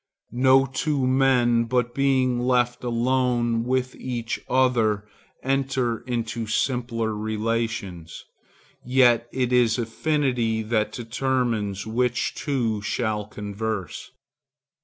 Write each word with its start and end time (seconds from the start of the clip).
No 0.33 0.65
two 0.65 1.05
men 1.05 1.65
but 1.65 1.93
being 1.93 2.39
left 2.39 2.83
alone 2.83 3.63
with 3.63 3.93
each 3.95 4.39
other 4.49 5.07
enter 5.43 5.99
into 6.07 6.47
simpler 6.47 7.15
relations. 7.15 8.25
Yet 8.83 9.29
it 9.31 9.53
is 9.53 9.77
affinity 9.77 10.63
that 10.63 10.91
determines 10.91 11.85
which 11.85 12.33
two 12.33 12.81
shall 12.81 13.27
converse. 13.27 14.09